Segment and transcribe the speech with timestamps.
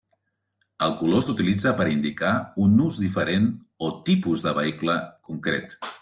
[0.85, 2.31] El color s'utilitza per indicar
[2.63, 3.45] un ús diferent
[3.89, 4.97] o tipus de vehicle
[5.33, 5.77] concret.